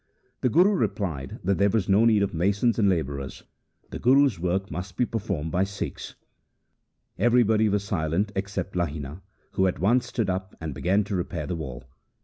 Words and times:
The 0.41 0.49
Guru 0.49 0.71
replied 0.73 1.37
that 1.43 1.59
there 1.59 1.69
was 1.69 1.87
no 1.87 2.05
need 2.05 2.23
of 2.23 2.33
masons 2.33 2.79
and 2.79 2.89
labourers. 2.89 3.43
The 3.91 3.99
Guru's 3.99 4.39
work 4.39 4.71
must 4.71 4.97
be 4.97 5.05
performed 5.05 5.51
by 5.51 5.59
his 5.59 5.69
Sikhs. 5.69 6.15
Everybody 7.19 7.69
was 7.69 7.83
silent 7.83 8.31
except 8.35 8.73
Lahina, 8.75 9.21
who 9.51 9.67
at 9.67 9.77
once 9.77 10.07
stood 10.07 10.27
up 10.27 10.55
and 10.59 10.73
began 10.73 11.03
to 11.03 11.15
repair 11.15 11.45
the 11.45 11.55
wall. 11.55 11.83